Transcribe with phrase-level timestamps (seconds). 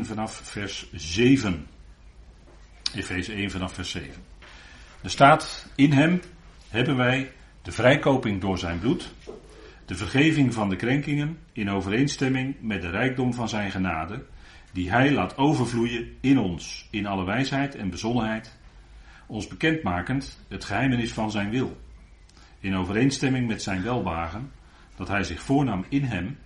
[0.00, 1.66] 1 vanaf vers 7.
[2.94, 4.22] Efeze 1 vanaf vers 7.
[5.02, 6.20] Er staat, in hem
[6.68, 9.12] hebben wij de vrijkoping door zijn bloed,
[9.84, 14.24] de vergeving van de krenkingen in overeenstemming met de rijkdom van zijn genade,
[14.72, 18.56] die hij laat overvloeien in ons, in alle wijsheid en bezonnenheid,
[19.26, 21.80] ons bekendmakend het geheimenis van zijn wil,
[22.60, 24.52] in overeenstemming met zijn welwagen,
[24.96, 26.38] dat hij zich voornam in hem,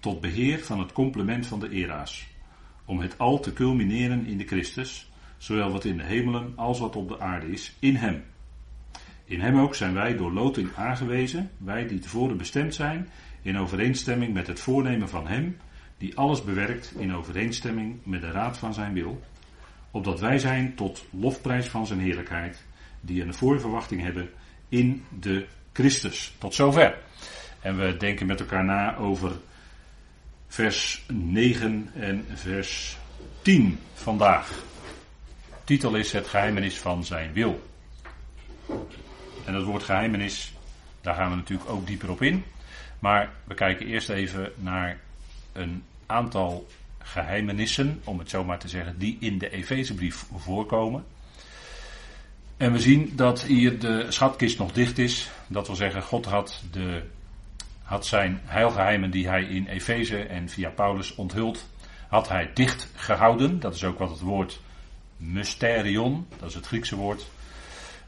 [0.00, 2.34] tot beheer van het complement van de era's,
[2.86, 6.96] om het al te culmineren in de Christus, zowel wat in de hemelen als wat
[6.96, 8.24] op de aarde is, in hem.
[9.24, 13.08] In hem ook zijn wij door loting aangewezen, wij die tevoren bestemd zijn,
[13.42, 15.56] in overeenstemming met het voornemen van hem,
[15.98, 19.22] die alles bewerkt in overeenstemming met de raad van zijn wil,
[19.90, 22.64] opdat wij zijn tot lofprijs van zijn heerlijkheid,
[23.00, 24.30] die een voorverwachting hebben
[24.68, 26.34] in de Christus.
[26.38, 26.98] Tot zover.
[27.60, 29.32] En we denken met elkaar na over
[30.48, 32.96] vers 9 en vers
[33.42, 34.64] 10 vandaag.
[35.64, 37.68] Titel is Het geheimenis van zijn wil.
[39.44, 40.52] En dat woord geheimenis,
[41.00, 42.44] daar gaan we natuurlijk ook dieper op in.
[42.98, 44.98] Maar we kijken eerst even naar
[45.52, 46.66] een aantal
[46.98, 51.04] geheimenissen, om het zo maar te zeggen, die in de Efezebrief voorkomen.
[52.56, 55.30] En we zien dat hier de schatkist nog dicht is.
[55.46, 57.02] Dat wil zeggen, God had, de,
[57.86, 61.66] had zijn heilgeheimen die hij in Efeze en via Paulus onthult,
[62.08, 63.60] had hij dicht gehouden.
[63.60, 64.60] Dat is ook wat het woord
[65.16, 67.26] mysterion, dat is het Griekse woord,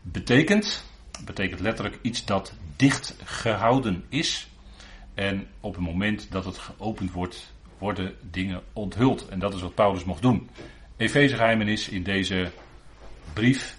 [0.03, 0.84] betekent.
[1.25, 4.49] betekent letterlijk iets dat dicht gehouden is.
[5.15, 9.29] En op het moment dat het geopend wordt, worden dingen onthuld.
[9.29, 10.51] En dat is wat Paulus mocht doen.
[10.97, 12.51] Efeze geheimenis in deze
[13.33, 13.77] brief.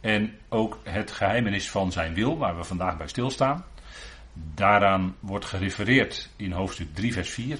[0.00, 3.64] En ook het geheimenis van zijn wil, waar we vandaag bij stilstaan.
[4.34, 7.58] Daaraan wordt gerefereerd in hoofdstuk 3, vers 4.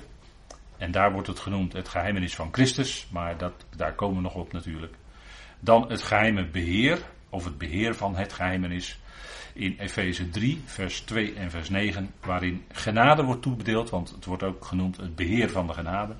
[0.77, 4.35] En daar wordt het genoemd het geheimenis van Christus, maar dat, daar komen we nog
[4.35, 4.95] op natuurlijk.
[5.61, 8.99] Dan het geheime beheer, of het beheer van het geheimenis
[9.53, 14.43] in Efeze 3, vers 2 en vers 9, waarin genade wordt toebedeeld, want het wordt
[14.43, 16.15] ook genoemd het beheer van de genade.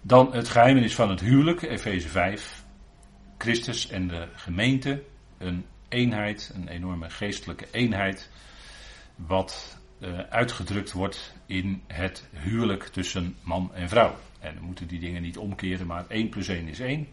[0.00, 2.64] Dan het geheimenis van het huwelijk, Efeze 5,
[3.38, 5.02] Christus en de gemeente,
[5.38, 8.30] een eenheid, een enorme geestelijke eenheid,
[9.16, 14.16] wat uh, uitgedrukt wordt in het huwelijk tussen man en vrouw.
[14.40, 17.08] En we moeten die dingen niet omkeren, maar 1 plus 1 is 1.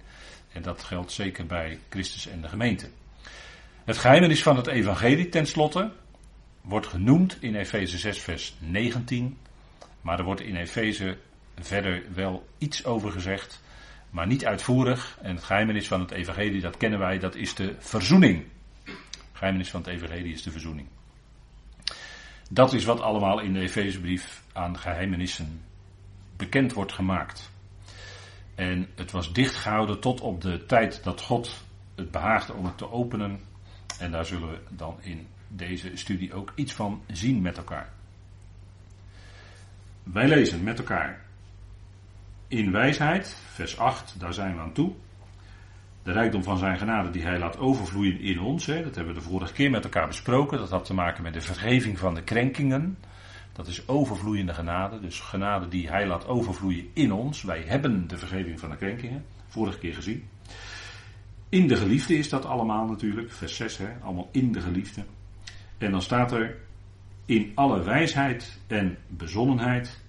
[0.52, 2.90] En dat geldt zeker bij Christus en de gemeente.
[3.84, 5.92] Het geheimenis van het evangelie tenslotte
[6.62, 9.38] wordt genoemd in Efeze 6 vers 19.
[10.02, 11.18] Maar er wordt in Efeze
[11.60, 13.62] verder wel iets over gezegd,
[14.10, 15.18] maar niet uitvoerig.
[15.22, 18.44] En het geheimenis van het evangelie, dat kennen wij, dat is de verzoening.
[18.84, 18.96] Het
[19.34, 20.88] geheimenis van het evangelie is de verzoening.
[22.50, 25.62] Dat is wat allemaal in de Efezebrief aan geheimenissen
[26.38, 27.52] bekend wordt gemaakt.
[28.56, 31.64] En het was dichtgehouden tot op de tijd dat God
[31.96, 33.40] het behaagde om het te openen.
[34.00, 37.94] En daar zullen we dan in deze studie ook iets van zien met elkaar.
[40.04, 41.24] Wij lezen met elkaar
[42.54, 44.94] in wijsheid, vers 8, daar zijn we aan toe.
[46.04, 48.66] De rijkdom van zijn genade die hij laat overvloeien in ons.
[48.66, 50.58] Hè, dat hebben we de vorige keer met elkaar besproken.
[50.58, 52.98] Dat had te maken met de vergeving van de krenkingen.
[53.54, 55.00] Dat is overvloeiende genade.
[55.00, 57.44] Dus genade die hij laat overvloeien in ons.
[57.44, 59.26] Wij hebben de vergeving van de krenkingen.
[59.48, 60.24] Vorige keer gezien.
[61.50, 63.32] In de geliefde is dat allemaal natuurlijk.
[63.32, 65.04] Vers 6, hè, allemaal in de geliefde.
[65.78, 66.58] En dan staat er
[67.26, 70.02] in alle wijsheid en bezonnenheid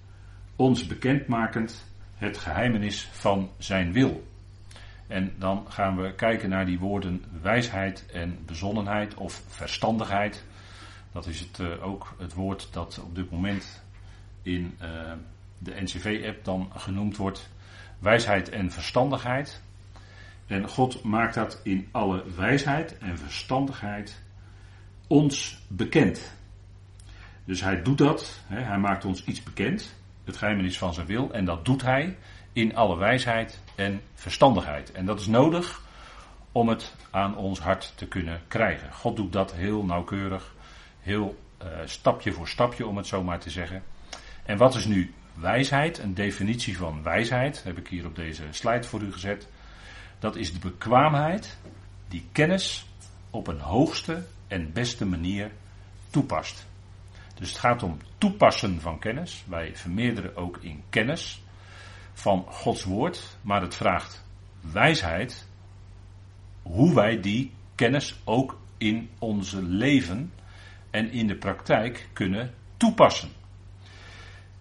[0.55, 4.23] ons bekendmakend het geheimenis van zijn wil.
[5.07, 10.43] En dan gaan we kijken naar die woorden wijsheid en bezonnenheid of verstandigheid.
[11.11, 13.83] Dat is het, uh, ook het woord dat op dit moment
[14.41, 15.11] in uh,
[15.57, 17.49] de NCV-app dan genoemd wordt.
[17.99, 19.61] Wijsheid en verstandigheid.
[20.47, 24.21] En God maakt dat in alle wijsheid en verstandigheid
[25.07, 26.33] ons bekend.
[27.45, 31.33] Dus hij doet dat, hè, hij maakt ons iets bekend, het geheimenis van zijn wil,
[31.33, 32.17] en dat doet hij
[32.53, 34.91] in alle wijsheid en verstandigheid.
[34.91, 35.81] En dat is nodig
[36.51, 38.93] om het aan ons hart te kunnen krijgen.
[38.93, 40.53] God doet dat heel nauwkeurig,
[40.99, 43.83] heel uh, stapje voor stapje, om het zo maar te zeggen.
[44.43, 45.97] En wat is nu wijsheid?
[45.97, 49.47] Een definitie van wijsheid heb ik hier op deze slide voor u gezet.
[50.19, 51.57] Dat is de bekwaamheid
[52.07, 52.85] die kennis
[53.29, 55.51] op een hoogste en beste manier
[56.09, 56.67] toepast.
[57.35, 59.43] Dus het gaat om toepassen van kennis.
[59.47, 61.41] Wij vermeerderen ook in kennis
[62.15, 64.25] van Gods woord, maar het vraagt
[64.71, 65.47] wijsheid
[66.61, 70.31] hoe wij die kennis ook in onze leven
[70.91, 73.29] en in de praktijk kunnen toepassen.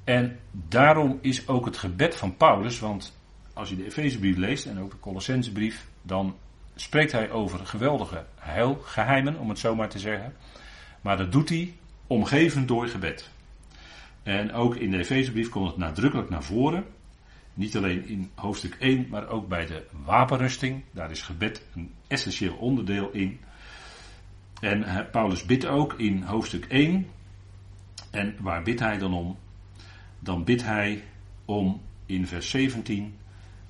[0.04, 3.18] En daarom is ook het gebed van Paulus, want
[3.52, 6.36] als je de Efezebrief leest en ook de Colossensebrief, dan
[6.74, 10.34] spreekt hij over geweldige heilgeheimen, om het zo maar te zeggen.
[11.00, 11.74] Maar dat doet hij
[12.06, 13.30] omgeven door gebed.
[14.22, 16.84] En ook in de Efezebrief komt het nadrukkelijk naar voren.
[17.54, 20.82] Niet alleen in hoofdstuk 1, maar ook bij de wapenrusting.
[20.90, 23.40] Daar is gebed een essentieel onderdeel in.
[24.60, 27.06] En Paulus bidt ook in hoofdstuk 1.
[28.10, 29.36] En waar bidt hij dan om?
[30.18, 31.02] Dan bidt hij
[31.44, 33.14] om in vers 17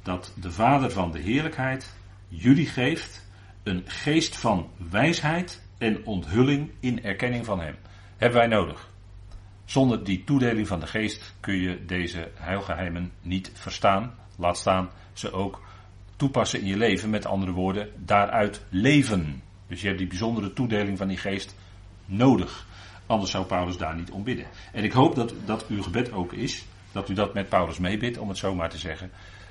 [0.02, 1.94] dat de Vader van de heerlijkheid
[2.28, 3.26] jullie geeft
[3.62, 7.76] een geest van wijsheid en onthulling in erkenning van Hem.
[8.16, 8.92] Hebben wij nodig.
[9.64, 14.14] Zonder die toedeling van de geest kun je deze heilgeheimen niet verstaan.
[14.37, 15.62] Laat staan ze ook
[16.16, 17.11] toepassen in je leven.
[17.11, 19.43] Met andere woorden, daaruit leven.
[19.66, 21.55] Dus je hebt die bijzondere toedeling van die geest
[22.05, 22.66] nodig.
[23.06, 24.46] Anders zou Paulus daar niet om bidden.
[24.72, 26.64] En ik hoop dat dat uw gebed ook is.
[26.93, 29.10] Dat u dat met Paulus meebidt, om het zo maar te zeggen.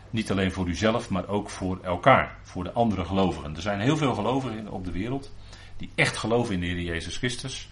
[0.10, 2.38] Niet alleen voor uzelf, maar ook voor elkaar.
[2.42, 3.56] Voor de andere gelovigen.
[3.56, 5.32] Er zijn heel veel gelovigen op de wereld.
[5.78, 7.70] Die echt geloven in de Heer Jezus Christus.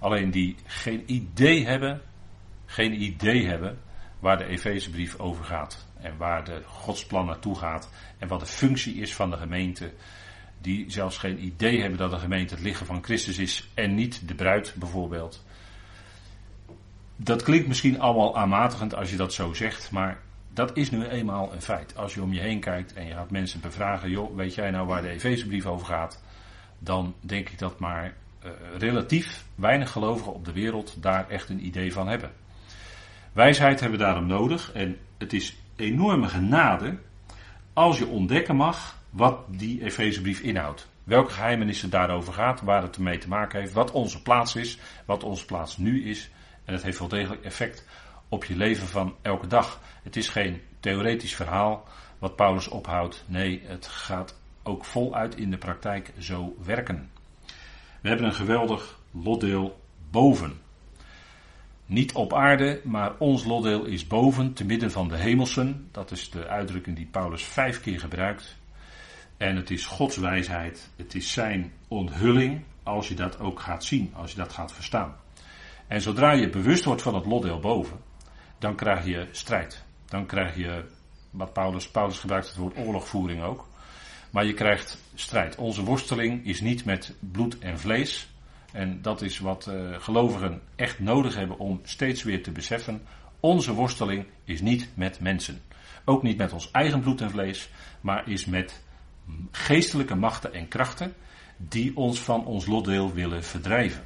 [0.00, 2.00] Alleen die geen idee hebben.
[2.66, 3.78] Geen idee hebben
[4.18, 5.86] waar de Efezebrief over gaat.
[6.00, 7.90] En waar de Godsplan naartoe gaat.
[8.18, 9.92] En wat de functie is van de gemeente
[10.60, 14.28] die zelfs geen idee hebben dat de gemeente het lichaam van Christus is en niet
[14.28, 15.44] de bruid bijvoorbeeld.
[17.16, 20.20] Dat klinkt misschien allemaal aanmatigend als je dat zo zegt, maar
[20.52, 21.96] dat is nu eenmaal een feit.
[21.96, 24.86] Als je om je heen kijkt en je gaat mensen bevragen, joh, weet jij nou
[24.86, 26.22] waar de Efezebrief over gaat?
[26.78, 28.14] Dan denk ik dat maar
[28.44, 32.32] uh, relatief weinig gelovigen op de wereld daar echt een idee van hebben.
[33.32, 36.98] Wijsheid hebben we daarom nodig en het is enorme genade
[37.72, 40.88] als je ontdekken mag wat die Efezebrief inhoudt.
[41.04, 45.24] Welke geheimenissen daarover gaat, waar het ermee te maken heeft, wat onze plaats is, wat
[45.24, 46.30] onze plaats nu is.
[46.64, 47.86] En het heeft wel degelijk effect
[48.28, 49.80] op je leven van elke dag.
[50.02, 51.88] Het is geen theoretisch verhaal
[52.18, 53.24] wat Paulus ophoudt.
[53.26, 57.10] Nee, het gaat ook voluit in de praktijk zo werken.
[58.00, 59.80] We hebben een geweldig lotdeel
[60.10, 60.60] boven.
[61.86, 65.88] Niet op aarde, maar ons lotdeel is boven, te midden van de hemelsen.
[65.90, 68.58] Dat is de uitdrukking die Paulus vijf keer gebruikt.
[69.36, 74.12] En het is Gods wijsheid, het is zijn onthulling als je dat ook gaat zien,
[74.14, 75.16] als je dat gaat verstaan.
[75.86, 78.00] En zodra je bewust wordt van het lotdeel boven,
[78.58, 79.84] dan krijg je strijd.
[80.06, 80.84] Dan krijg je,
[81.30, 83.68] wat Paulus, Paulus gebruikt het woord oorlogvoering ook.
[84.30, 85.56] Maar je krijgt strijd.
[85.56, 88.28] Onze worsteling is niet met bloed en vlees.
[88.72, 93.02] En dat is wat uh, gelovigen echt nodig hebben om steeds weer te beseffen.
[93.40, 95.62] Onze worsteling is niet met mensen.
[96.04, 98.82] Ook niet met ons eigen bloed en vlees, maar is met
[99.50, 101.14] geestelijke machten en krachten
[101.56, 104.04] die ons van ons lotdeel willen verdrijven.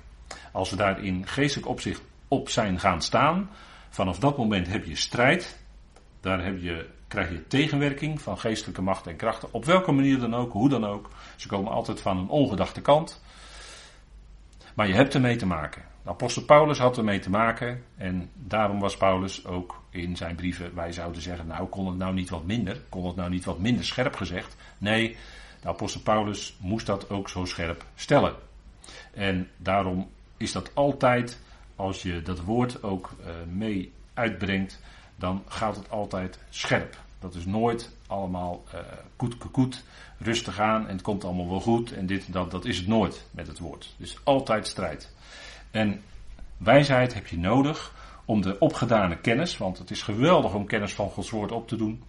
[0.53, 3.51] Als we daar in geestelijk opzicht op zijn gaan staan,
[3.89, 5.59] vanaf dat moment heb je strijd,
[6.21, 10.35] daar heb je, krijg je tegenwerking van geestelijke machten en krachten, op welke manier dan
[10.35, 11.11] ook, hoe dan ook.
[11.37, 13.23] Ze komen altijd van een ongedachte kant.
[14.75, 15.83] Maar je hebt ermee te maken.
[16.03, 20.75] De apostel Paulus had ermee te maken en daarom was Paulus ook in zijn brieven,
[20.75, 23.59] wij zouden zeggen, nou kon het nou niet wat minder, kon het nou niet wat
[23.59, 24.57] minder scherp gezegd.
[24.79, 25.17] Nee,
[25.61, 28.35] de apostel Paulus moest dat ook zo scherp stellen.
[29.13, 31.41] En daarom is dat altijd,
[31.77, 34.81] als je dat woord ook uh, mee uitbrengt,
[35.17, 37.04] dan gaat het altijd scherp.
[37.25, 38.81] Dat is nooit allemaal uh,
[39.17, 39.85] koet koet,
[40.19, 42.51] rustig aan en het komt allemaal wel goed en dit en dat.
[42.51, 43.95] Dat is het nooit met het woord.
[43.99, 45.13] Is altijd strijd.
[45.71, 46.01] En
[46.57, 47.95] wijsheid heb je nodig
[48.25, 51.77] om de opgedane kennis, want het is geweldig om kennis van Gods woord op te
[51.77, 52.03] doen,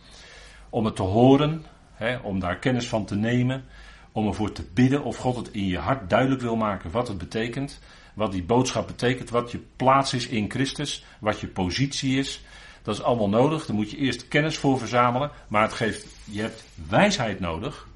[0.69, 3.65] om het te horen, hè, om daar kennis van te nemen,
[4.11, 7.17] om ervoor te bidden of God het in je hart duidelijk wil maken wat het
[7.17, 7.79] betekent,
[8.13, 12.43] wat die boodschap betekent, wat je plaats is in Christus, wat je positie is.
[12.85, 13.65] Dat is allemaal nodig.
[13.65, 15.31] Daar moet je eerst kennis voor verzamelen.
[15.47, 17.87] Maar het geeft, je hebt wijsheid nodig.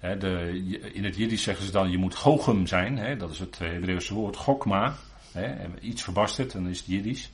[0.00, 3.18] de, in het Jiddisch zeggen ze dan, je moet gochem zijn.
[3.18, 4.94] dat is het Hebreeuwse woord, gokma.
[5.32, 7.30] Hè, iets verbasterd, dan is het Jiddisch.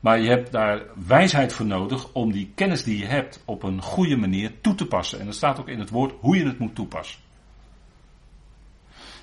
[0.00, 3.82] Maar je hebt daar wijsheid voor nodig om die kennis die je hebt op een
[3.82, 5.20] goede manier toe te passen.
[5.20, 7.20] En dat staat ook in het woord hoe je het moet toepassen.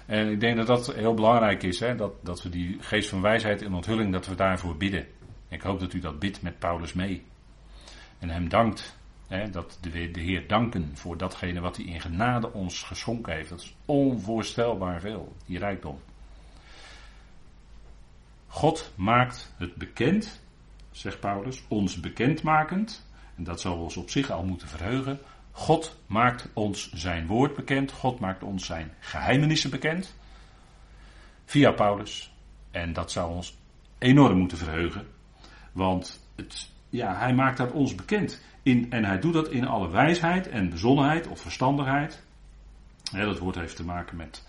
[0.05, 3.21] En ik denk dat dat heel belangrijk is, hè, dat, dat we die geest van
[3.21, 5.07] wijsheid en onthulling, dat we daarvoor bidden.
[5.53, 7.23] Ik hoop dat u dat bidt met Paulus mee.
[8.19, 12.53] En hem dankt, hè, dat de, de Heer danken voor datgene wat hij in genade
[12.53, 13.49] ons geschonken heeft.
[13.49, 15.99] Dat is onvoorstelbaar veel, die rijkdom.
[18.47, 20.41] God maakt het bekend,
[20.91, 23.05] zegt Paulus, ons bekendmakend.
[23.35, 25.19] En dat zal ons op zich al moeten verheugen.
[25.51, 27.91] God maakt ons zijn woord bekend.
[27.91, 30.15] God maakt ons zijn geheimenissen bekend.
[31.45, 32.33] Via Paulus.
[32.71, 33.57] En dat zou ons
[33.97, 35.12] enorm moeten verheugen.
[35.73, 38.41] Want het, ja, hij maakt dat ons bekend.
[38.63, 42.23] In, en hij doet dat in alle wijsheid en bezonnenheid of verstandigheid.
[43.11, 44.43] dat woord heeft te maken met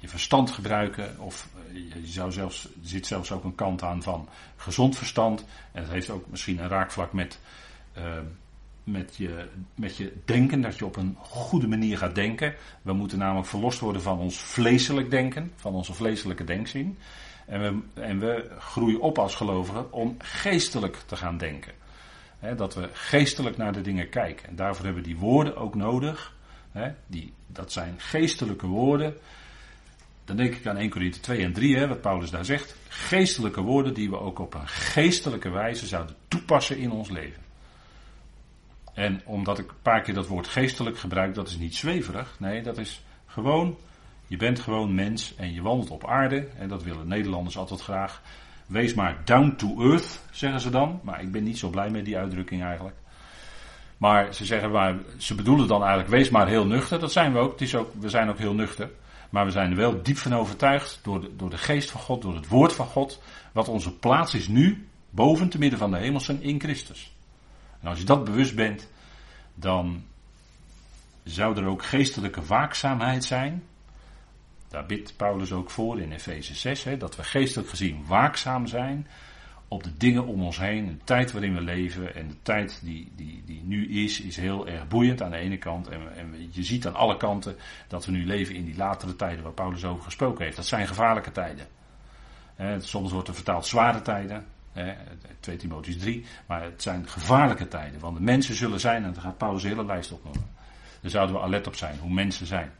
[0.00, 1.18] je verstand gebruiken.
[1.18, 5.44] Of eh, je zou zelfs, er zit zelfs ook een kant aan van gezond verstand.
[5.72, 7.38] En het heeft ook misschien een raakvlak met,
[7.98, 8.04] uh,
[8.84, 10.60] met, je, met je denken.
[10.60, 12.54] Dat je op een goede manier gaat denken.
[12.82, 15.52] We moeten namelijk verlost worden van ons vleeselijk denken.
[15.56, 16.98] Van onze vleeselijke denkzin.
[17.50, 21.72] En we, en we groeien op als gelovigen om geestelijk te gaan denken.
[22.56, 24.48] dat we geestelijk naar de dingen kijken.
[24.48, 26.34] En daarvoor hebben we die woorden ook nodig.
[27.06, 29.16] die, dat zijn geestelijke woorden
[30.30, 32.76] dan denk ik aan 1 Corinthië 2 en 3, hè, wat Paulus daar zegt.
[32.88, 37.42] Geestelijke woorden die we ook op een geestelijke wijze zouden toepassen in ons leven.
[38.94, 42.36] En omdat ik een paar keer dat woord geestelijk gebruik, dat is niet zweverig.
[42.38, 43.76] Nee, dat is gewoon,
[44.30, 46.48] je bent gewoon mens en je wandelt op aarde.
[46.58, 48.22] En dat willen Nederlanders altijd graag.
[48.66, 51.00] Wees maar down to earth, zeggen ze dan.
[51.02, 52.96] Maar ik ben niet zo blij met die uitdrukking eigenlijk.
[53.96, 56.98] Maar ze zeggen, maar, ze bedoelen dan eigenlijk, wees maar heel nuchter.
[56.98, 57.52] Dat zijn we ook.
[57.52, 58.90] Het is ook we zijn ook heel nuchter.
[59.30, 62.22] Maar we zijn er wel diep van overtuigd door de, door de geest van God,
[62.22, 63.22] door het woord van God,
[63.52, 67.12] wat onze plaats is nu, boven te midden van de hemelsen in Christus.
[67.80, 68.88] En als je dat bewust bent,
[69.54, 70.04] dan
[71.22, 73.62] zou er ook geestelijke waakzaamheid zijn.
[74.70, 79.06] Daar bidt Paulus ook voor in Efeze 6, hè, dat we geestelijk gezien waakzaam zijn
[79.68, 83.12] op de dingen om ons heen, de tijd waarin we leven en de tijd die,
[83.16, 85.88] die, die nu is, is heel erg boeiend aan de ene kant.
[85.88, 87.56] En, en je ziet aan alle kanten
[87.88, 90.56] dat we nu leven in die latere tijden waar Paulus over gesproken heeft.
[90.56, 91.66] Dat zijn gevaarlijke tijden.
[92.78, 94.46] soms wordt er vertaald zware tijden,
[95.40, 98.00] 2 Timotheus 3, maar het zijn gevaarlijke tijden.
[98.00, 100.50] Want de mensen zullen zijn, en daar gaat Paulus een hele lijst opnoemen.
[101.00, 102.72] Daar zouden we alert op zijn, hoe mensen zijn.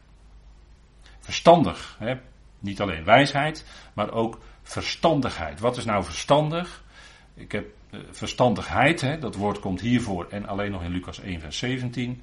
[1.21, 2.15] Verstandig, hè?
[2.59, 5.59] niet alleen wijsheid, maar ook verstandigheid.
[5.59, 6.83] Wat is nou verstandig?
[7.33, 11.39] Ik heb uh, verstandigheid, hè, dat woord komt hiervoor en alleen nog in Lucas 1,
[11.39, 12.21] vers 17.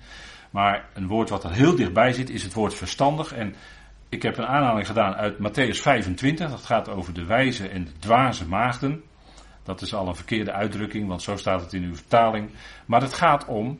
[0.51, 3.33] Maar een woord wat er heel dichtbij zit is het woord verstandig.
[3.33, 3.55] En
[4.09, 6.51] ik heb een aanhaling gedaan uit Matthäus 25.
[6.51, 9.03] Dat gaat over de wijze en de dwaze maagden.
[9.63, 12.51] Dat is al een verkeerde uitdrukking, want zo staat het in uw vertaling.
[12.87, 13.79] Maar het gaat om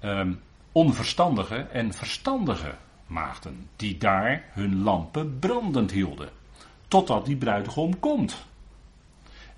[0.00, 0.40] um,
[0.72, 2.74] onverstandige en verstandige
[3.12, 3.68] maagden.
[3.76, 6.28] Die daar hun lampen brandend hielden
[6.92, 8.46] totdat die bruidegom komt.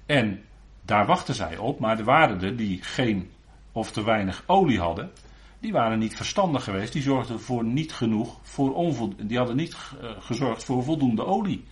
[0.06, 0.42] En
[0.82, 3.30] daar wachten zij op, maar er waren er die geen
[3.72, 5.10] of te weinig olie hadden.
[5.58, 10.10] Die waren niet verstandig geweest, die zorgden voor niet genoeg, voor die hadden niet eh,
[10.18, 11.64] gezorgd voor voldoende olie.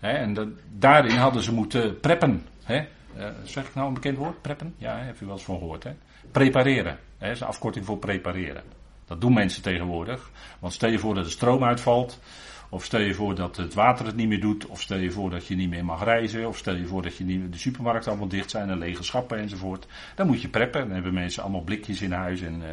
[0.00, 2.46] en daarin hadden ze moeten preppen.
[2.62, 4.42] He, uh, zeg ik nou een bekend woord?
[4.42, 4.74] Preppen?
[4.76, 5.86] Ja, heb u wel eens van gehoord.
[6.30, 6.98] Prepareren.
[7.18, 8.62] Dat is een afkorting voor prepareren.
[9.10, 10.30] Dat doen mensen tegenwoordig.
[10.58, 12.20] Want stel je voor dat de stroom uitvalt.
[12.68, 14.66] Of stel je voor dat het water het niet meer doet.
[14.66, 16.48] Of stel je voor dat je niet meer mag reizen.
[16.48, 19.38] Of stel je voor dat je niet, de supermarkten allemaal dicht zijn en lege schappen
[19.38, 19.86] enzovoort.
[20.14, 20.80] Dan moet je preppen.
[20.80, 22.40] Dan hebben mensen allemaal blikjes in huis.
[22.40, 22.68] En uh,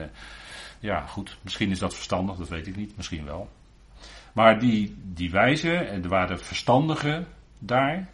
[0.79, 1.37] ja, goed.
[1.41, 2.97] Misschien is dat verstandig, dat weet ik niet.
[2.97, 3.49] Misschien wel.
[4.33, 7.27] Maar die, die wijze, en er waren verstandigen
[7.59, 8.09] daar.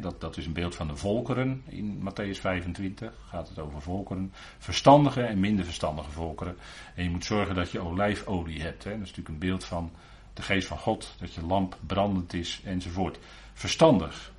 [0.00, 3.12] Dat, dat is een beeld van de volkeren in Matthäus 25.
[3.28, 4.32] Gaat het over volkeren.
[4.58, 6.56] Verstandige en minder verstandige volkeren.
[6.94, 8.82] En je moet zorgen dat je olijfolie hebt.
[8.82, 9.90] Dat is natuurlijk een beeld van
[10.34, 13.18] de geest van God, dat je lamp brandend is enzovoort.
[13.52, 14.32] Verstandig.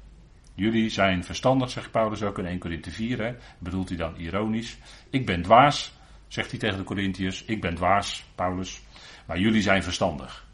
[0.54, 3.22] Jullie zijn verstandig, zegt Paulus ook in 1 Corinthië 4.
[3.24, 3.36] Hè?
[3.58, 4.78] Bedoelt hij dan ironisch?
[5.10, 5.94] Ik ben dwaas,
[6.28, 7.44] zegt hij tegen de Corinthiërs.
[7.44, 8.82] Ik ben dwaas, Paulus.
[9.26, 10.48] Maar jullie zijn verstandig.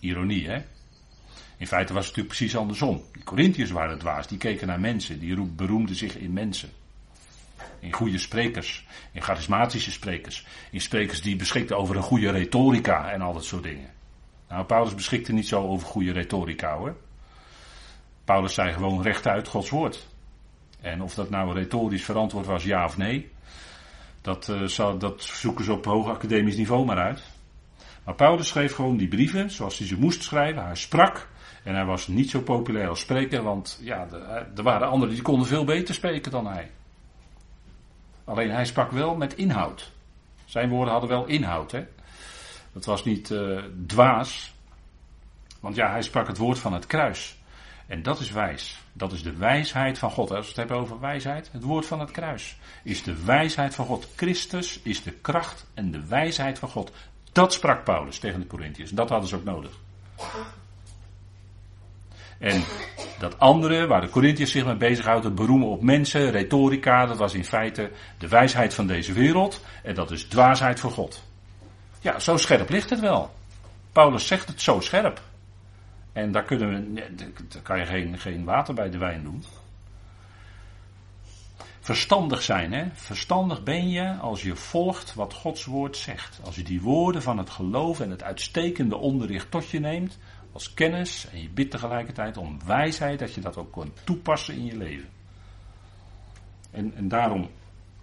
[0.00, 0.62] Ironie, hè?
[1.60, 3.02] In feite was het natuurlijk precies andersom.
[3.12, 6.70] De Corinthiërs waren dwaas, die keken naar mensen, die beroemden zich in mensen.
[7.78, 13.20] In goede sprekers, in charismatische sprekers, in sprekers die beschikten over een goede retorica en
[13.20, 13.90] al dat soort dingen.
[14.48, 16.96] Nou, Paulus beschikte niet zo over goede retorica hoor.
[18.24, 20.06] Paulus zei gewoon rechtuit Gods woord.
[20.80, 23.30] En of dat nou retorisch verantwoord was, ja of nee,
[24.20, 27.22] dat, uh, dat zoeken ze op hoog academisch niveau maar uit.
[28.04, 30.64] Maar Paulus schreef gewoon die brieven zoals hij ze moest schrijven.
[30.64, 31.28] Hij sprak
[31.62, 34.06] en hij was niet zo populair als spreker, want ja,
[34.56, 36.70] er waren anderen die konden veel beter spreken dan hij.
[38.24, 39.92] Alleen hij sprak wel met inhoud.
[40.44, 41.72] Zijn woorden hadden wel inhoud.
[41.72, 41.84] Hè?
[42.72, 44.54] Dat was niet uh, dwaas.
[45.60, 47.38] Want ja, hij sprak het woord van het kruis.
[47.86, 48.80] En dat is wijs.
[48.92, 50.30] Dat is de wijsheid van God.
[50.30, 53.86] Als we het hebben over wijsheid, het woord van het kruis is de wijsheid van
[53.86, 54.08] God.
[54.16, 56.92] Christus is de kracht en de wijsheid van God.
[57.32, 58.90] Dat sprak Paulus tegen de Corinthiërs.
[58.90, 59.78] Dat hadden ze ook nodig.
[62.40, 62.62] En
[63.18, 67.44] dat andere, waar de Corinthiërs zich mee bezighouden, beroemen op mensen, retorica, dat was in
[67.44, 69.64] feite de wijsheid van deze wereld.
[69.82, 71.22] En dat is dwaasheid voor God.
[72.00, 73.30] Ja, zo scherp ligt het wel.
[73.92, 75.22] Paulus zegt het zo scherp.
[76.12, 77.06] En daar, kunnen we,
[77.48, 79.44] daar kan je geen, geen water bij de wijn doen.
[81.80, 82.84] Verstandig zijn, hè?
[82.92, 86.40] Verstandig ben je als je volgt wat Gods woord zegt.
[86.44, 90.18] Als je die woorden van het geloof en het uitstekende onderricht tot je neemt,
[90.52, 94.64] als kennis, en je bidt tegelijkertijd om wijsheid, dat je dat ook kunt toepassen in
[94.64, 95.08] je leven.
[96.70, 97.48] En, en daarom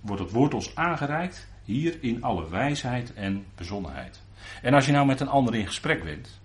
[0.02, 4.22] wordt het woord ons aangereikt, hier in alle wijsheid en bezonnenheid.
[4.62, 6.40] En als je nou met een ander in gesprek bent,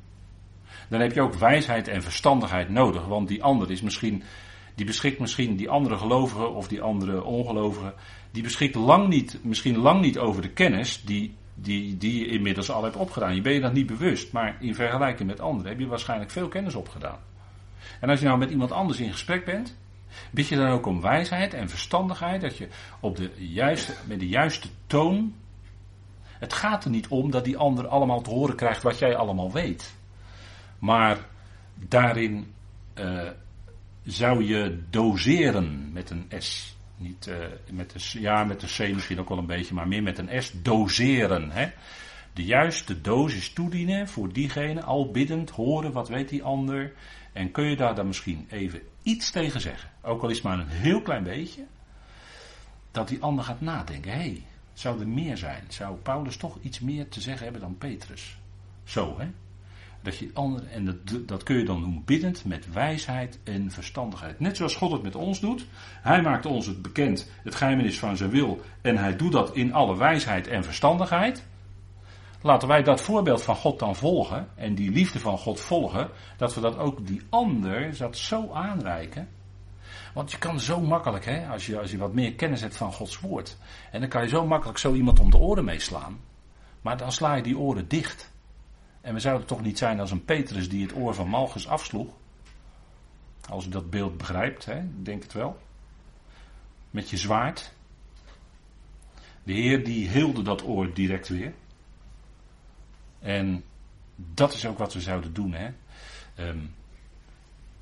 [0.88, 4.22] dan heb je ook wijsheid en verstandigheid nodig, want die ander is misschien
[4.74, 7.94] die beschikt misschien, die andere gelovigen of die andere ongelovigen,
[8.30, 12.70] die beschikt lang niet, misschien lang niet over de kennis die, die, die je inmiddels
[12.70, 13.34] al hebt opgedaan.
[13.34, 16.48] Je bent je dat niet bewust, maar in vergelijking met anderen heb je waarschijnlijk veel
[16.48, 17.18] kennis opgedaan.
[18.00, 19.76] En als je nou met iemand anders in gesprek bent,
[20.30, 22.68] bid je dan ook om wijsheid en verstandigheid, dat je
[23.00, 25.34] op de juiste, met de juiste toon.
[26.24, 29.52] Het gaat er niet om dat die ander allemaal te horen krijgt wat jij allemaal
[29.52, 29.94] weet.
[30.78, 31.18] Maar
[31.74, 32.52] daarin
[32.94, 33.28] uh,
[34.04, 36.76] zou je doseren met een S.
[37.02, 37.36] Niet uh,
[37.70, 40.42] met de, ja, met de C misschien ook wel een beetje, maar meer met een
[40.42, 40.52] S.
[40.62, 41.50] Doseren.
[41.50, 41.70] Hè?
[42.32, 46.92] De juiste dosis toedienen voor diegene, al biddend, horen wat weet die ander.
[47.32, 50.58] En kun je daar dan misschien even iets tegen zeggen, ook al is het maar
[50.58, 51.64] een heel klein beetje,
[52.90, 54.12] dat die ander gaat nadenken.
[54.12, 54.42] Hé, hey,
[54.72, 55.64] zou er meer zijn?
[55.68, 58.36] Zou Paulus toch iets meer te zeggen hebben dan Petrus?
[58.84, 59.28] Zo, hè?
[60.02, 64.40] Dat je andere, en dat, dat kun je dan doen biddend met wijsheid en verstandigheid.
[64.40, 65.66] Net zoals God het met ons doet.
[66.02, 68.60] Hij maakt ons het bekend, het geheimenis van zijn wil.
[68.80, 71.44] En hij doet dat in alle wijsheid en verstandigheid.
[72.42, 74.48] Laten wij dat voorbeeld van God dan volgen.
[74.54, 76.08] En die liefde van God volgen.
[76.36, 79.28] Dat we dat ook die ander dat zo aanreiken.
[80.14, 82.92] Want je kan zo makkelijk, hè, als, je, als je wat meer kennis hebt van
[82.92, 83.56] Gods woord.
[83.90, 86.20] En dan kan je zo makkelijk zo iemand om de oren meeslaan.
[86.80, 88.31] Maar dan sla je die oren dicht.
[89.02, 92.14] En we zouden toch niet zijn als een Petrus die het oor van Malchus afsloeg.
[93.48, 95.58] Als u dat beeld begrijpt, hè, denk het wel.
[96.90, 97.72] Met je zwaard.
[99.42, 101.52] De Heer die heelde dat oor direct weer.
[103.18, 103.64] En
[104.16, 105.52] dat is ook wat we zouden doen.
[105.52, 105.70] Hè.
[106.48, 106.74] Um,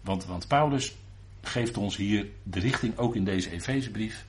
[0.00, 0.96] want, want Paulus
[1.42, 4.26] geeft ons hier de richting, ook in deze Efezebrief.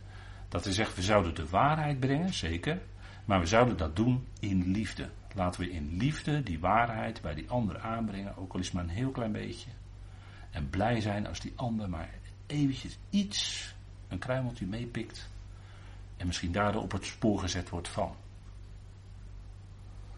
[0.49, 2.81] Dat hij zegt, we zouden de waarheid brengen, zeker.
[3.25, 5.09] Maar we zouden dat doen in liefde.
[5.33, 8.83] Laten we in liefde die waarheid bij die ander aanbrengen, ook al is het maar
[8.83, 9.69] een heel klein beetje.
[10.51, 12.09] En blij zijn als die ander maar
[12.45, 13.73] eventjes iets,
[14.07, 15.29] een kruimeltje meepikt.
[16.17, 18.15] En misschien daardoor op het spoor gezet wordt van.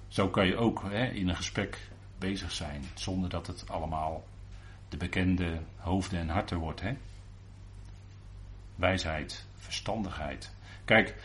[0.07, 4.23] Zo kan je ook hè, in een gesprek bezig zijn, zonder dat het allemaal
[4.89, 6.81] de bekende hoofden en harten wordt.
[6.81, 6.97] Hè?
[8.75, 10.53] Wijsheid, verstandigheid.
[10.85, 11.15] Kijk,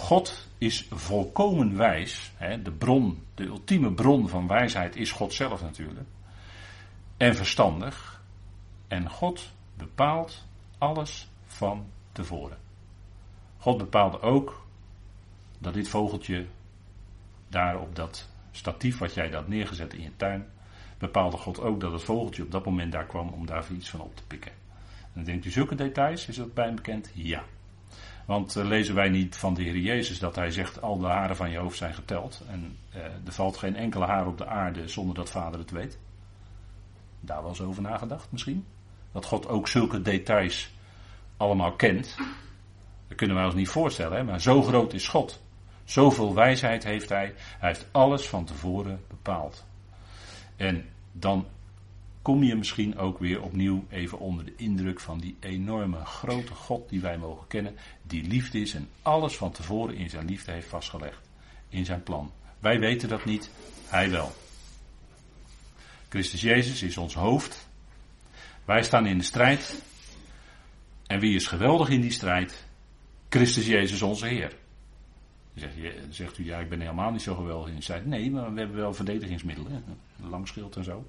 [0.00, 2.32] God is volkomen wijs.
[2.36, 6.08] Hè, de bron, de ultieme bron van wijsheid is God zelf natuurlijk.
[7.16, 8.22] En verstandig.
[8.88, 10.46] En God bepaalt
[10.78, 12.58] alles van tevoren.
[13.58, 14.66] God bepaalde ook
[15.58, 16.46] dat dit vogeltje
[17.48, 20.46] daar op dat statief wat jij had neergezet in je tuin,
[20.98, 24.00] bepaalde God ook dat het vogeltje op dat moment daar kwam om daar iets van
[24.00, 24.52] op te pikken.
[25.00, 27.10] En dan denkt u zulke details, is dat bij hem bekend?
[27.14, 27.44] Ja.
[28.26, 31.36] Want uh, lezen wij niet van de Heer Jezus dat hij zegt: Al de haren
[31.36, 32.42] van je hoofd zijn geteld.
[32.48, 35.98] En uh, er valt geen enkele haar op de aarde zonder dat Vader het weet.
[37.20, 38.66] Daar eens over nagedacht misschien.
[39.12, 40.70] Dat God ook zulke details
[41.36, 42.16] allemaal kent.
[43.08, 45.42] Dat kunnen wij ons niet voorstellen, maar zo groot is God.
[45.84, 47.34] Zoveel wijsheid heeft hij.
[47.36, 49.64] Hij heeft alles van tevoren bepaald.
[50.56, 51.46] En dan
[52.22, 56.88] kom je misschien ook weer opnieuw even onder de indruk van die enorme grote God
[56.88, 60.68] die wij mogen kennen, die liefde is en alles van tevoren in zijn liefde heeft
[60.68, 61.28] vastgelegd,
[61.68, 62.32] in zijn plan.
[62.58, 63.50] Wij weten dat niet,
[63.86, 64.32] hij wel.
[66.08, 67.68] Christus Jezus is ons hoofd.
[68.64, 69.82] Wij staan in de strijd.
[71.06, 72.66] En wie is geweldig in die strijd?
[73.28, 74.56] Christus Jezus onze Heer.
[75.54, 75.74] Zegt,
[76.10, 78.06] zegt u, ja, ik ben helemaal niet zo geweldig in die strijd.
[78.06, 79.84] Nee, maar we hebben wel verdedigingsmiddelen.
[80.22, 81.04] Een lang schild en zo.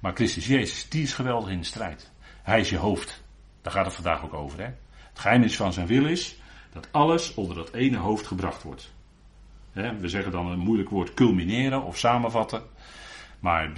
[0.00, 2.10] Maar Christus Jezus, die is geweldig in de strijd.
[2.42, 3.22] Hij is je hoofd.
[3.62, 4.58] Daar gaat het vandaag ook over.
[4.58, 4.64] Hè?
[4.64, 6.36] Het geheimnis van zijn wil is
[6.72, 8.92] dat alles onder dat ene hoofd gebracht wordt.
[9.72, 12.62] we zeggen dan een moeilijk woord culmineren of samenvatten.
[13.40, 13.72] Maar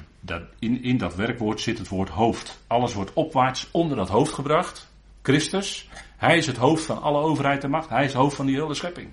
[0.58, 2.58] in, in dat werkwoord zit het woord hoofd.
[2.66, 4.88] Alles wordt opwaarts onder dat hoofd gebracht.
[5.22, 7.88] Christus, hij is het hoofd van alle overheid en macht.
[7.88, 9.10] Hij is het hoofd van die hele schepping.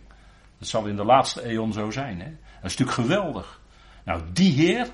[0.57, 2.19] Dat zal in de laatste eeuw zo zijn.
[2.19, 2.29] Hè?
[2.61, 3.61] Dat is natuurlijk geweldig.
[4.05, 4.89] Nou, die Heer,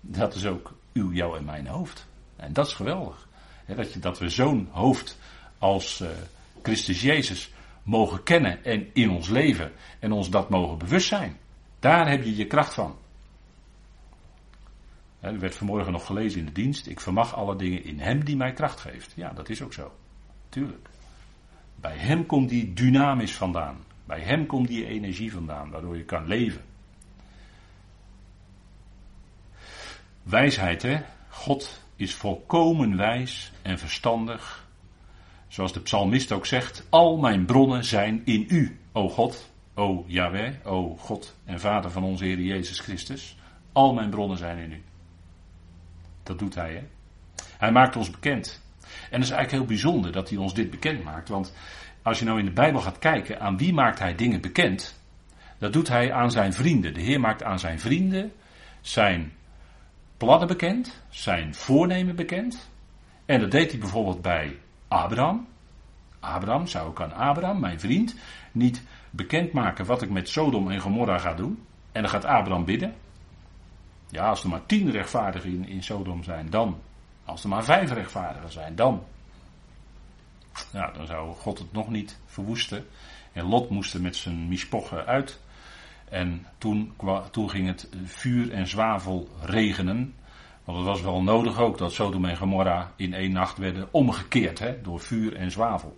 [0.00, 2.06] dat is ook uw, jou en mijn hoofd.
[2.36, 3.28] En dat is geweldig.
[3.66, 5.18] dat, je, dat we zo'n hoofd
[5.58, 6.08] als uh,
[6.62, 7.52] Christus Jezus
[7.82, 11.38] mogen kennen en in ons leven en ons dat mogen bewust zijn.
[11.78, 12.96] Daar heb je je kracht van.
[15.20, 16.86] Er werd vanmorgen nog gelezen in de dienst.
[16.86, 19.12] Ik vermag alle dingen in Hem die mij kracht geeft.
[19.16, 19.92] Ja, dat is ook zo.
[20.48, 20.88] Tuurlijk.
[21.80, 23.76] Bij hem komt die dynamisch vandaan.
[24.04, 26.60] Bij hem komt die energie vandaan, waardoor je kan leven.
[30.22, 31.00] Wijsheid, hè?
[31.28, 34.68] God is volkomen wijs en verstandig.
[35.48, 40.54] Zoals de psalmist ook zegt: Al mijn bronnen zijn in u, o God, o Yahweh,
[40.64, 43.36] o God en Vader van onze Heer Jezus Christus.
[43.72, 44.82] Al mijn bronnen zijn in u.
[46.22, 46.82] Dat doet hij, hè?
[47.58, 48.62] Hij maakt ons bekend.
[48.82, 51.28] En het is eigenlijk heel bijzonder dat hij ons dit bekend maakt.
[51.28, 51.54] Want
[52.02, 55.00] als je nou in de Bijbel gaat kijken, aan wie maakt hij dingen bekend?
[55.58, 56.94] Dat doet hij aan zijn vrienden.
[56.94, 58.32] De Heer maakt aan zijn vrienden
[58.80, 59.32] zijn
[60.22, 62.68] plannen bekend, zijn voornemen bekend.
[63.24, 64.58] En dat deed hij bijvoorbeeld bij
[64.88, 65.46] Abraham.
[66.20, 68.14] Abraham zou ik aan Abraham, mijn vriend,
[68.52, 71.66] niet bekendmaken wat ik met Sodom en Gomorra ga doen.
[71.92, 72.94] En dan gaat Abraham bidden.
[74.10, 76.80] Ja, als er maar tien rechtvaardigen in, in Sodom zijn, dan.
[77.24, 79.04] Als er maar vijf rechtvaardigen zijn, dan.
[80.72, 82.86] Ja, dan zou God het nog niet verwoesten.
[83.32, 85.40] En Lot moest er met zijn mispochen uit.
[86.12, 86.92] En toen,
[87.30, 90.14] toen ging het vuur en zwavel regenen.
[90.64, 94.58] Want het was wel nodig ook dat Sodom en Gomorra in één nacht werden omgekeerd
[94.58, 95.96] hè, door vuur en zwavel.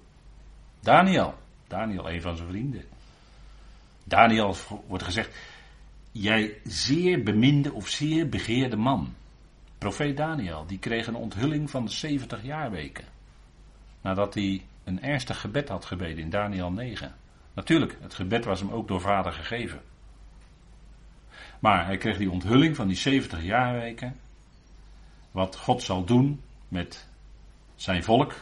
[0.80, 1.34] Daniel,
[1.66, 2.84] Daniel, een van zijn vrienden.
[4.04, 5.36] Daniel wordt gezegd,
[6.12, 9.14] jij zeer beminde of zeer begeerde man.
[9.78, 13.04] Profeet Daniel, die kreeg een onthulling van de 70 jaarweken.
[14.00, 17.14] Nadat hij een ernstig gebed had gebeden in Daniel 9.
[17.54, 19.80] Natuurlijk, het gebed was hem ook door vader gegeven.
[21.64, 24.16] Maar hij kreeg die onthulling van die 70 jaarweken.
[25.30, 27.08] Wat God zal doen met
[27.74, 28.34] zijn volk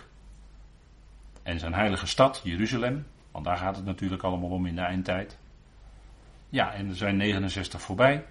[1.43, 3.07] en zijn heilige stad, Jeruzalem.
[3.31, 5.39] Want daar gaat het natuurlijk allemaal om in de eindtijd.
[6.49, 8.25] Ja, en er zijn 69 voorbij.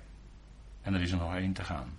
[0.81, 1.89] En er is er nog één te gaan.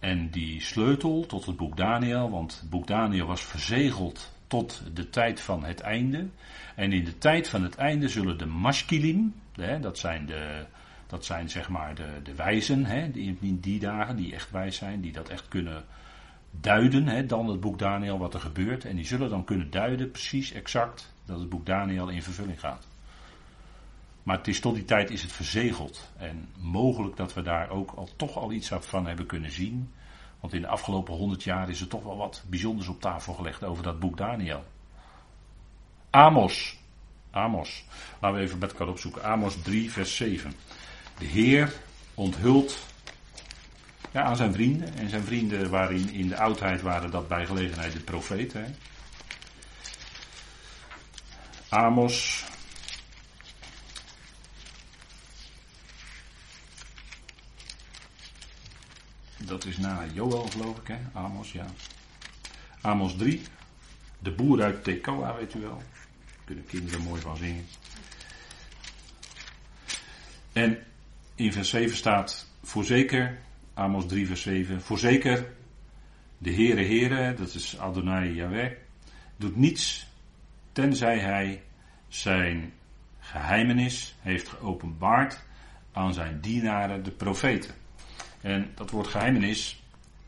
[0.00, 5.10] En die sleutel tot het boek Daniel, want het boek Daniel was verzegeld tot de
[5.10, 6.28] tijd van het einde.
[6.74, 9.34] En in de tijd van het einde zullen de maskilim,
[9.80, 10.66] dat zijn, de,
[11.14, 14.76] dat zijn zeg maar de, de wijzen hè, in, in die dagen, die echt wijs
[14.76, 15.84] zijn, die dat echt kunnen
[16.50, 18.84] duiden, hè, dan het boek Daniel wat er gebeurt.
[18.84, 22.86] En die zullen dan kunnen duiden, precies exact, dat het boek Daniel in vervulling gaat.
[24.22, 26.10] Maar tot die tijd is het verzegeld.
[26.16, 29.92] En mogelijk dat we daar ook al toch al iets van hebben kunnen zien.
[30.40, 33.64] Want in de afgelopen honderd jaar is er toch wel wat bijzonders op tafel gelegd
[33.64, 34.64] over dat boek Daniel.
[36.10, 36.78] Amos.
[37.30, 37.84] Amos.
[38.20, 39.24] Laten we even met elkaar opzoeken.
[39.24, 40.52] Amos 3, vers 7.
[41.18, 41.72] De Heer
[42.14, 42.78] onthult
[44.10, 44.94] ja, aan zijn vrienden.
[44.96, 48.76] En zijn vrienden waarin in de oudheid waren dat bij gelegenheid de profeten.
[51.68, 52.44] Amos
[59.46, 60.98] Dat is na Joel, geloof ik, hè?
[61.12, 61.66] Amos, ja.
[62.80, 63.42] Amos 3.
[64.18, 65.76] De boer uit Tekoa, weet u wel.
[65.76, 67.66] Daar kunnen kinderen mooi van zingen.
[70.52, 70.78] En
[71.34, 73.38] in vers 7 staat, voorzeker,
[73.74, 75.46] Amos 3 vers 7, voorzeker,
[76.38, 78.72] de Heere Heere, dat is Adonai Yahweh,
[79.36, 80.06] doet niets
[80.72, 81.62] tenzij hij
[82.08, 82.72] zijn
[83.18, 85.44] geheimenis heeft geopenbaard
[85.92, 87.74] aan zijn dienaren, de profeten.
[88.40, 89.82] En dat woord geheimenis,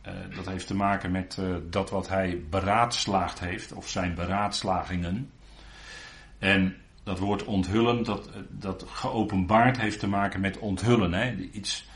[0.07, 5.31] uh, dat heeft te maken met uh, dat wat hij beraadslaagd heeft, of zijn beraadslagingen.
[6.39, 11.13] En dat woord onthullen, dat, eh, dat geopenbaard heeft te maken met onthullen.
[11.13, 11.35] Hè?
[11.53, 11.87] Iets,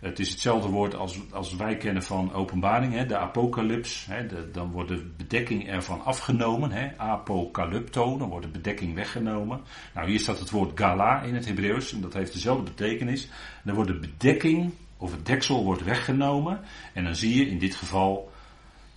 [0.00, 3.06] het is hetzelfde woord als, als wij kennen van openbaring, hè?
[3.06, 4.06] de apocalyps.
[4.10, 4.50] Hè?
[4.52, 6.98] Dan wordt de bedekking ervan afgenomen, hè?
[6.98, 9.60] apocalypto, dan wordt de bedekking weggenomen.
[9.94, 13.28] Nou, hier staat het woord gala in het Hebreeuws en dat heeft dezelfde betekenis.
[13.64, 16.60] Dan wordt de bedekking of het deksel wordt weggenomen.
[16.92, 18.29] En dan zie je in dit geval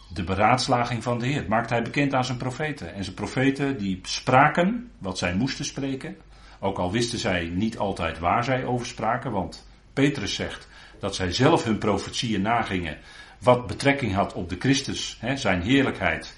[0.08, 1.46] de beraadslaging van de Heer.
[1.48, 2.94] maakt hij bekend aan zijn profeten.
[2.94, 6.18] En zijn profeten die spraken wat zij moesten spreken.
[6.60, 9.32] Ook al wisten zij niet altijd waar zij over spraken.
[9.32, 10.68] Want Petrus zegt
[11.00, 12.98] dat zij zelf hun profetieën nagingen.
[13.40, 16.38] Wat betrekking had op de Christus, hè, zijn heerlijkheid.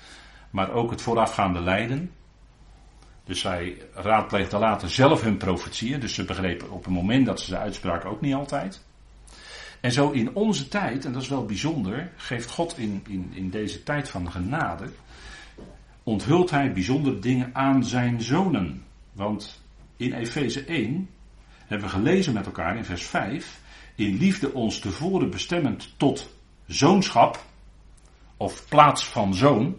[0.50, 2.12] Maar ook het voorafgaande lijden.
[3.24, 6.00] Dus zij raadpleegden later zelf hun profetieën.
[6.00, 8.86] Dus ze begrepen op het moment dat ze ze uitspraken ook niet altijd.
[9.86, 13.50] En zo in onze tijd, en dat is wel bijzonder, geeft God in, in, in
[13.50, 14.90] deze tijd van genade,
[16.04, 18.84] onthult hij bijzondere dingen aan zijn zonen.
[19.12, 19.62] Want
[19.98, 21.10] in Efeze 1
[21.66, 23.60] hebben we gelezen met elkaar in vers 5,
[23.96, 26.30] in liefde ons tevoren bestemmend tot
[26.66, 27.46] zoonschap,
[28.38, 29.76] of plaats van zoon.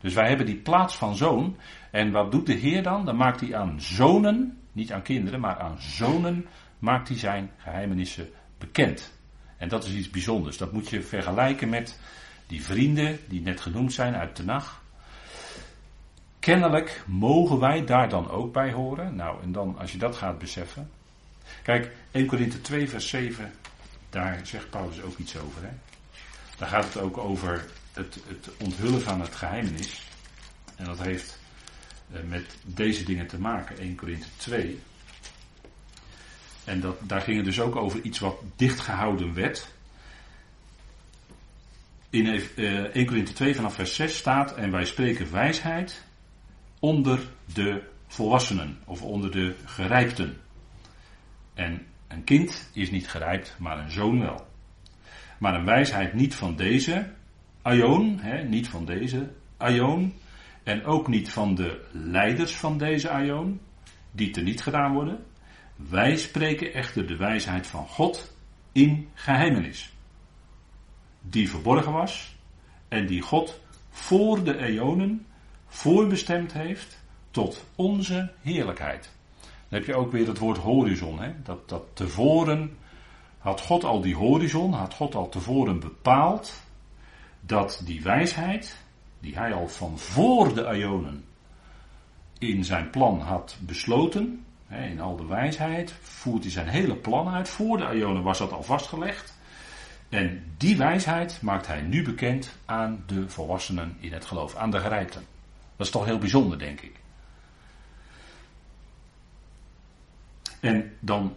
[0.00, 1.56] Dus wij hebben die plaats van zoon.
[1.90, 3.04] En wat doet de Heer dan?
[3.04, 6.46] Dan maakt hij aan zonen, niet aan kinderen, maar aan zonen,
[6.78, 9.18] maakt hij zijn geheimenissen bekend.
[9.60, 10.56] En dat is iets bijzonders.
[10.56, 11.98] Dat moet je vergelijken met
[12.46, 14.80] die vrienden die net genoemd zijn uit de nacht.
[16.38, 19.16] kennelijk mogen wij daar dan ook bij horen.
[19.16, 20.90] Nou, en dan als je dat gaat beseffen.
[21.62, 23.52] Kijk, 1 Korinthe 2, vers 7,
[24.10, 25.62] daar zegt Paulus ook iets over.
[25.62, 25.70] Hè?
[26.56, 30.06] Daar gaat het ook over het, het onthullen van het geheimenis.
[30.76, 31.38] En dat heeft
[32.12, 34.80] eh, met deze dingen te maken, 1 Korinthe 2.
[36.64, 39.68] En dat, daar ging het dus ook over iets wat dichtgehouden werd.
[42.10, 46.04] In 1 eh, Korinthe 2 vanaf vers 6 staat, en wij spreken wijsheid
[46.78, 47.20] onder
[47.54, 50.36] de volwassenen of onder de gerijpten.
[51.54, 54.46] En een kind is niet gerijpt, maar een zoon wel.
[55.38, 57.10] Maar een wijsheid niet van deze
[57.62, 60.14] aion, niet van deze aion,
[60.62, 63.60] en ook niet van de leiders van deze aion,
[64.10, 65.24] die te niet gedaan worden.
[65.88, 68.36] Wij spreken echter de wijsheid van God
[68.72, 69.92] in geheimenis.
[71.20, 72.36] Die verborgen was
[72.88, 75.26] en die God voor de eonen
[75.66, 79.10] voorbestemd heeft tot onze heerlijkheid.
[79.40, 81.20] Dan heb je ook weer het woord horizon.
[81.20, 81.32] Hè?
[81.42, 82.76] Dat, dat tevoren
[83.38, 86.62] had God al die horizon, had God al tevoren bepaald
[87.40, 88.76] dat die wijsheid,
[89.20, 91.24] die hij al van voor de Ionen
[92.38, 97.48] in zijn plan had besloten, in al de wijsheid, voert hij zijn hele plan uit.
[97.48, 99.38] Voor de Ionen was dat al vastgelegd.
[100.08, 104.80] En die wijsheid maakt hij nu bekend aan de volwassenen in het geloof, aan de
[104.80, 105.22] gerijpten.
[105.76, 106.98] Dat is toch heel bijzonder, denk ik.
[110.60, 111.36] En dan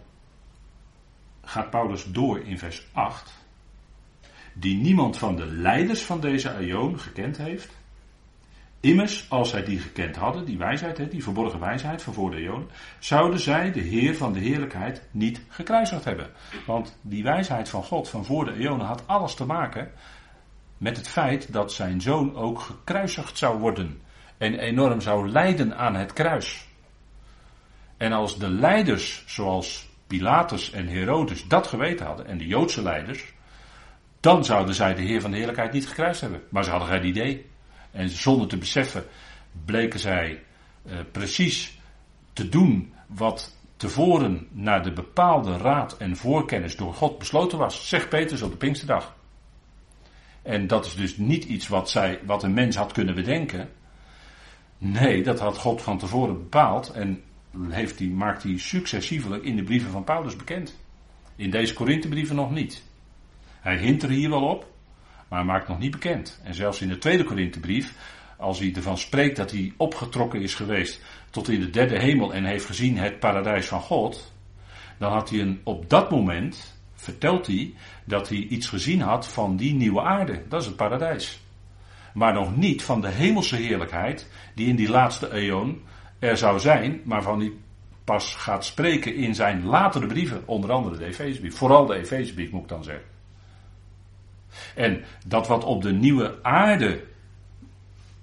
[1.42, 3.32] gaat Paulus door in vers 8
[4.52, 7.72] die niemand van de leiders van deze aion gekend heeft.
[8.84, 12.70] Immers, als zij die gekend hadden, die wijsheid, die verborgen wijsheid van voor de aion,
[12.98, 16.30] zouden zij de Heer van de heerlijkheid niet gekruisigd hebben.
[16.66, 19.90] Want die wijsheid van God van voor de eonen had alles te maken
[20.78, 24.00] met het feit dat zijn zoon ook gekruisigd zou worden.
[24.38, 26.66] En enorm zou lijden aan het kruis.
[27.96, 33.32] En als de leiders, zoals Pilatus en Herodes, dat geweten hadden, en de Joodse leiders,
[34.20, 36.42] dan zouden zij de Heer van de Heerlijkheid niet gekruist hebben.
[36.48, 37.52] Maar ze hadden geen idee.
[37.94, 39.04] En zonder te beseffen
[39.64, 40.42] bleken zij
[40.86, 41.78] uh, precies
[42.32, 47.88] te doen wat tevoren naar de bepaalde raad en voorkennis door God besloten was.
[47.88, 49.16] Zegt Petrus op de Pinksterdag.
[50.42, 53.68] En dat is dus niet iets wat, zij, wat een mens had kunnen bedenken.
[54.78, 57.22] Nee, dat had God van tevoren bepaald en
[57.68, 60.78] heeft die, maakt hij successievelijk in de brieven van Paulus bekend.
[61.36, 62.82] In deze Korinthebrieven nog niet.
[63.60, 64.73] Hij hint er hier wel op,
[65.28, 66.40] maar hij maakt nog niet bekend.
[66.42, 67.94] En zelfs in de tweede Korinthebrief,
[68.36, 72.44] als hij ervan spreekt dat hij opgetrokken is geweest tot in de derde hemel en
[72.44, 74.32] heeft gezien het paradijs van God,
[74.98, 79.56] dan had hij een, op dat moment, vertelt hij, dat hij iets gezien had van
[79.56, 80.42] die nieuwe aarde.
[80.48, 81.42] Dat is het paradijs.
[82.14, 85.82] Maar nog niet van de hemelse heerlijkheid die in die laatste eon
[86.18, 87.60] er zou zijn, maar van die
[88.04, 91.56] pas gaat spreken in zijn latere brieven, onder andere de Efezebrief.
[91.56, 93.13] Vooral de Efezebrief moet ik dan zeggen.
[94.74, 97.04] En dat wat op de nieuwe aarde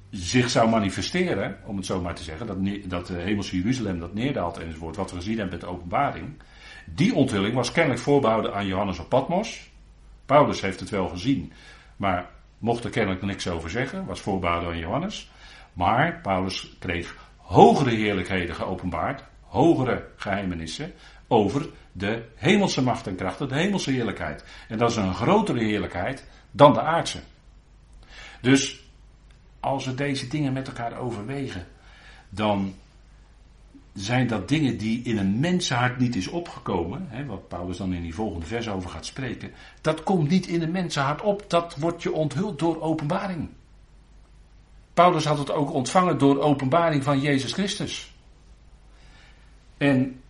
[0.10, 2.58] zich zou manifesteren, om het zo maar te zeggen, dat,
[2.89, 6.30] dat de hemelse Jeruzalem dat neerdaalt enzovoort, wat we gezien hebben met de openbaring,
[6.86, 9.70] die onthulling was kennelijk voorbehouden aan Johannes op Patmos.
[10.26, 11.52] Paulus heeft het wel gezien,
[11.96, 15.32] maar mocht er kennelijk niks over zeggen, was voorbehouden aan Johannes.
[15.74, 20.94] Maar Paulus kreeg hogere heerlijkheden geopenbaard, hogere geheimenissen
[21.32, 24.44] over de hemelse macht en krachten, de hemelse heerlijkheid.
[24.67, 27.20] En dat is een grotere heerlijkheid dan de aardse.
[28.41, 28.84] Dus
[29.60, 31.67] als we deze dingen met elkaar overwegen,
[32.30, 32.74] dan
[33.94, 38.02] zijn dat dingen die in een mensenhart niet is opgekomen, hè, wat Paulus dan in
[38.02, 42.04] die volgende vers over gaat spreken, dat komt niet in een mensenhart op, dat wordt
[42.04, 43.50] je onthuld door openbaring.
[44.94, 48.13] Paulus had het ook ontvangen door openbaring van Jezus Christus.
[49.78, 50.21] En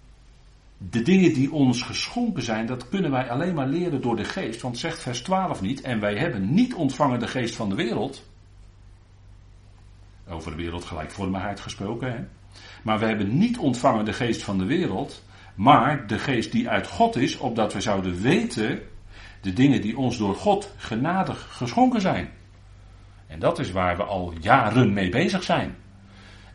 [0.89, 4.61] de dingen die ons geschonken zijn, dat kunnen wij alleen maar leren door de geest.
[4.61, 8.29] Want zegt vers 12 niet, en wij hebben niet ontvangen de geest van de wereld.
[10.29, 12.11] Over de wereldgelijkvormigheid gesproken.
[12.11, 12.23] Hè?
[12.83, 15.23] Maar we hebben niet ontvangen de geest van de wereld,
[15.55, 18.81] maar de geest die uit God is, opdat we zouden weten
[19.41, 22.29] de dingen die ons door God genadig geschonken zijn.
[23.27, 25.75] En dat is waar we al jaren mee bezig zijn.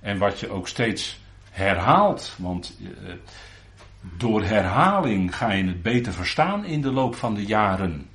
[0.01, 3.13] En wat je ook steeds herhaalt, want uh,
[4.17, 8.09] door herhaling ga je het beter verstaan in de loop van de jaren.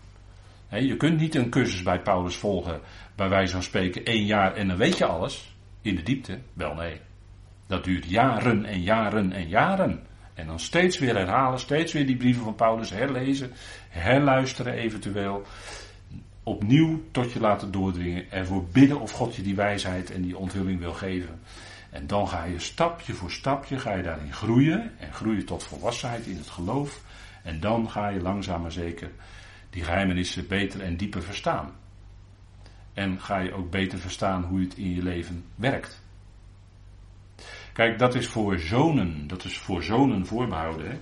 [0.69, 2.79] je kunt niet een cursus bij Paulus volgen,
[3.15, 6.39] bij wijze van spreken één jaar en dan weet je alles in de diepte.
[6.53, 6.99] Wel nee,
[7.67, 10.09] dat duurt jaren en jaren en jaren.
[10.33, 13.51] En dan steeds weer herhalen, steeds weer die brieven van Paulus herlezen,
[13.89, 15.45] herluisteren eventueel.
[16.43, 18.31] Opnieuw tot je laten doordringen.
[18.31, 21.39] Ervoor bidden of God je die wijsheid en die onthulling wil geven.
[21.91, 26.25] En dan ga je stapje voor stapje ga je daarin groeien en groeien tot volwassenheid
[26.25, 27.01] in het geloof.
[27.43, 29.11] En dan ga je langzaam maar zeker
[29.69, 31.71] die geheimenissen beter en dieper verstaan.
[32.93, 36.01] En ga je ook beter verstaan hoe het in je leven werkt.
[37.73, 41.01] Kijk, dat is voor zonen, dat is voor zonen voorbehouden.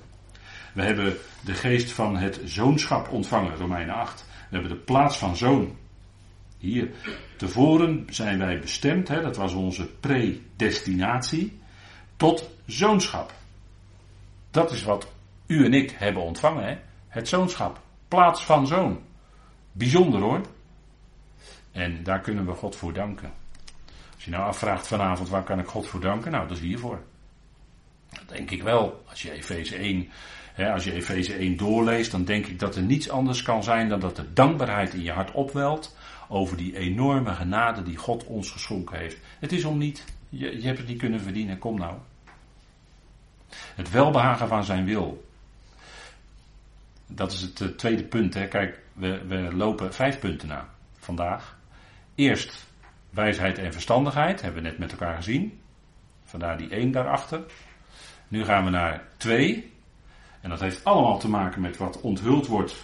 [0.73, 4.25] We hebben de geest van het zoonschap ontvangen, Romeinen 8.
[4.49, 5.75] We hebben de plaats van zoon.
[6.59, 6.89] Hier,
[7.37, 11.59] tevoren zijn wij bestemd, hè, dat was onze predestinatie,
[12.15, 13.33] tot zoonschap.
[14.51, 15.11] Dat is wat
[15.47, 16.77] u en ik hebben ontvangen, hè?
[17.07, 17.81] het zoonschap.
[18.07, 19.01] Plaats van zoon.
[19.71, 20.41] Bijzonder hoor.
[21.71, 23.31] En daar kunnen we God voor danken.
[24.15, 27.01] Als je nou afvraagt vanavond waar kan ik God voor danken, nou dat is hiervoor.
[28.09, 29.03] Dat denk ik wel.
[29.09, 30.09] Als je Efeze 1
[30.67, 33.99] als je Efeze 1 doorleest, dan denk ik dat er niets anders kan zijn dan
[33.99, 35.95] dat de dankbaarheid in je hart opwelt
[36.29, 39.17] over die enorme genade die God ons geschonken heeft.
[39.39, 41.97] Het is om niet, je, je hebt het niet kunnen verdienen, kom nou.
[43.75, 45.27] Het welbehagen van zijn wil.
[47.07, 48.33] Dat is het eh, tweede punt.
[48.33, 48.47] Hè.
[48.47, 51.57] Kijk, we, we lopen vijf punten na vandaag.
[52.15, 52.67] Eerst
[53.09, 55.61] wijsheid en verstandigheid, hebben we net met elkaar gezien.
[56.23, 57.41] Vandaar die één daarachter.
[58.27, 59.73] Nu gaan we naar twee.
[60.41, 62.75] En dat heeft allemaal te maken met wat onthuld wordt.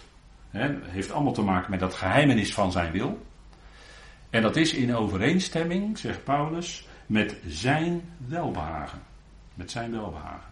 [0.49, 3.25] Hè, heeft allemaal te maken met dat geheimenis van zijn wil.
[4.36, 9.02] En dat is in overeenstemming, zegt Paulus, met zijn welbehagen.
[9.54, 10.52] Met zijn welbehagen.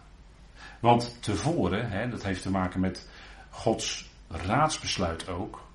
[0.80, 3.08] Want tevoren, hè, dat heeft te maken met
[3.50, 5.66] Gods raadsbesluit ook.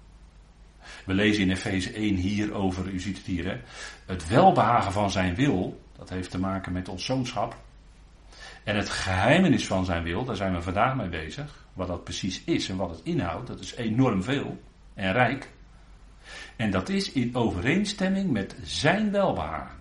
[1.06, 3.58] We lezen in Efeze 1 hier over, u ziet het hier, hè,
[4.06, 7.58] het welbehagen van zijn wil, dat heeft te maken met ons zoonschap.
[8.64, 11.66] En het geheimenis van zijn wil, daar zijn we vandaag mee bezig.
[11.74, 14.62] Wat dat precies is en wat het inhoudt, dat is enorm veel
[14.94, 15.50] en rijk.
[16.56, 19.78] En dat is in overeenstemming met zijn welbehagen.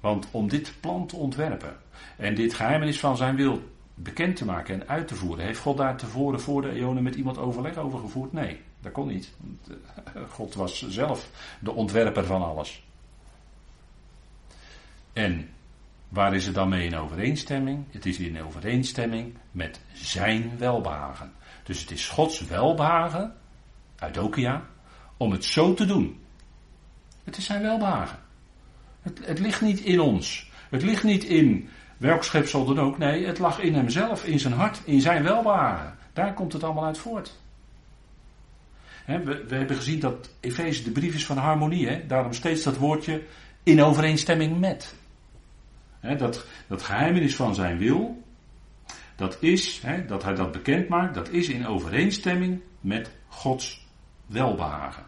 [0.00, 1.76] Want om dit plan te ontwerpen
[2.16, 3.62] en dit geheimenis van zijn wil
[3.94, 7.14] bekend te maken en uit te voeren, heeft God daar tevoren voor de eonen met
[7.14, 8.32] iemand overleg over gevoerd?
[8.32, 9.32] Nee, dat kon niet.
[10.04, 12.84] Eh, God was zelf de ontwerper van alles.
[15.12, 15.48] En
[16.10, 17.84] Waar is het dan mee in overeenstemming?
[17.90, 21.32] Het is in overeenstemming met zijn welbehagen.
[21.62, 23.34] Dus het is Gods welbehagen,
[23.98, 24.64] Eudokia,
[25.20, 26.18] om het zo te doen.
[27.24, 28.18] Het is zijn welbehagen.
[29.02, 30.50] Het, het ligt niet in ons.
[30.70, 32.98] Het ligt niet in welk schepsel dan ook.
[32.98, 35.96] Nee, het lag in hemzelf, in zijn hart, in zijn welbehagen.
[36.12, 37.38] Daar komt het allemaal uit voort.
[39.06, 42.06] we, we, hebben gezien dat Efeze de brief is van harmonie.
[42.06, 43.22] Daarom steeds dat woordje
[43.62, 44.94] in overeenstemming met
[46.00, 48.22] dat, dat geheimenis van zijn wil,
[49.16, 53.88] dat is, dat hij dat bekend maakt, dat is in overeenstemming met Gods
[54.30, 55.04] welbehagen.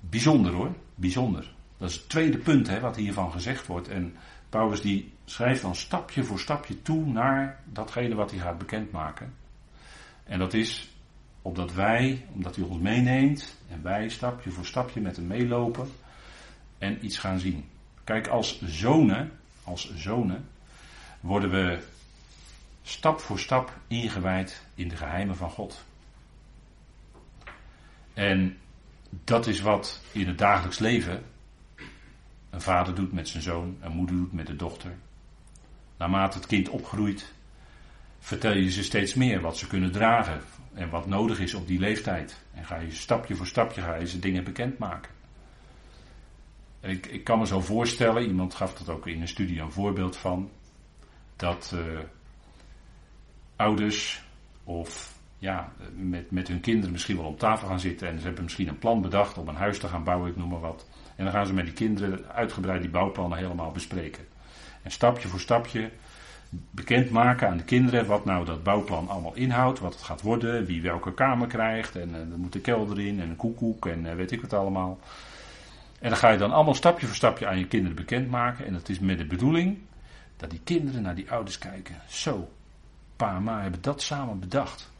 [0.00, 1.54] Bijzonder hoor, bijzonder.
[1.76, 3.88] Dat is het tweede punt hè, wat hiervan gezegd wordt.
[3.88, 4.16] En
[4.48, 9.34] Paulus die schrijft dan stapje voor stapje toe naar datgene wat hij gaat bekendmaken.
[10.24, 10.90] En dat is
[11.42, 15.88] opdat wij, omdat hij ons meeneemt en wij stapje voor stapje met hem meelopen
[16.78, 17.64] en iets gaan zien.
[18.04, 19.30] Kijk, als zonen,
[19.64, 20.48] als zonen,
[21.20, 21.78] worden we
[22.82, 25.84] stap voor stap ingewijd in de geheimen van God.
[28.14, 28.56] En
[29.24, 31.22] dat is wat in het dagelijks leven
[32.50, 34.94] een vader doet met zijn zoon, een moeder doet met de dochter.
[35.96, 37.32] Naarmate het kind opgroeit,
[38.18, 40.40] vertel je ze steeds meer wat ze kunnen dragen
[40.74, 42.40] en wat nodig is op die leeftijd.
[42.54, 45.12] En ga je stapje voor stapje ga je ze dingen bekendmaken.
[46.80, 50.16] Ik, ik kan me zo voorstellen, iemand gaf dat ook in een studie een voorbeeld
[50.16, 50.50] van,
[51.36, 51.98] dat uh,
[53.56, 54.22] ouders
[54.64, 55.11] of
[55.42, 58.68] ja, met, met hun kinderen misschien wel op tafel gaan zitten en ze hebben misschien
[58.68, 60.86] een plan bedacht om een huis te gaan bouwen, ik noem maar wat.
[61.16, 64.24] En dan gaan ze met die kinderen uitgebreid die bouwplannen helemaal bespreken.
[64.82, 65.90] En stapje voor stapje
[66.70, 70.82] bekendmaken aan de kinderen wat nou dat bouwplan allemaal inhoudt, wat het gaat worden, wie
[70.82, 74.14] welke kamer krijgt en uh, er moet een kelder in en een koekoek en uh,
[74.14, 74.98] weet ik wat allemaal.
[76.00, 78.66] En dan ga je dan allemaal stapje voor stapje aan je kinderen bekendmaken.
[78.66, 79.78] En dat is met de bedoeling
[80.36, 81.96] dat die kinderen naar die ouders kijken.
[82.08, 82.48] Zo,
[83.16, 84.91] pa en ma hebben dat samen bedacht.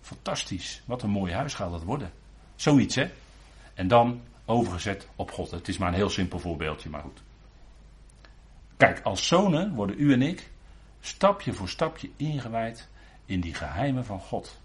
[0.00, 0.82] Fantastisch.
[0.84, 2.12] Wat een mooi huis gaat dat worden.
[2.56, 3.10] Zoiets, hè?
[3.74, 5.50] En dan overgezet op God.
[5.50, 7.22] Het is maar een heel simpel voorbeeldje, maar goed.
[8.76, 10.50] Kijk, als zonen worden u en ik
[11.00, 12.88] stapje voor stapje ingewijd
[13.24, 14.58] in die geheimen van God.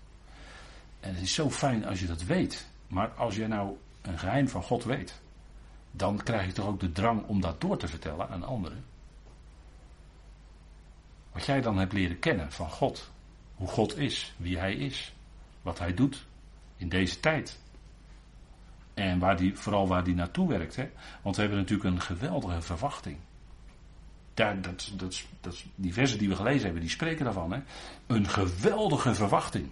[1.00, 2.68] En het is zo fijn als je dat weet.
[2.88, 5.22] Maar als je nou een geheim van God weet,
[5.92, 8.86] dan krijg je toch ook de drang om dat door te vertellen aan anderen.
[11.32, 13.12] Wat jij dan hebt leren kennen van God.
[13.56, 15.14] Hoe God is, wie Hij is,
[15.66, 16.26] wat Hij doet
[16.78, 17.60] in deze tijd.
[18.94, 20.76] En waar die, vooral waar die naartoe werkt.
[20.76, 20.90] Hè?
[21.22, 23.18] Want we hebben natuurlijk een geweldige verwachting.
[24.34, 27.52] daar, dat, dat, dat, die versen die we gelezen hebben, die spreken daarvan.
[27.52, 27.60] Hè?
[28.08, 29.70] Een geweldige verwachting.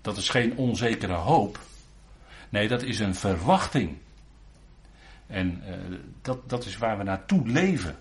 [0.00, 1.60] Dat is geen onzekere hoop.
[2.48, 3.98] Nee, dat is een verwachting.
[5.26, 7.98] En uh, dat, dat is waar we naartoe leven.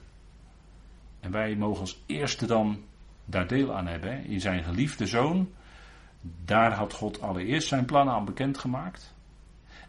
[1.20, 2.84] En wij mogen als eerste dan
[3.26, 4.26] daar deel aan hebben.
[4.26, 5.50] In zijn geliefde zoon.
[6.45, 9.13] Daar had God allereerst zijn plannen aan bekendgemaakt.